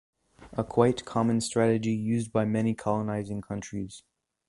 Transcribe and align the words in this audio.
A 0.53 0.63
quite 0.63 1.05
common 1.05 1.41
strategy 1.41 1.91
used 1.91 2.31
by 2.31 2.43
many 2.43 2.73
colonizing 2.73 3.43
countries. 3.43 4.01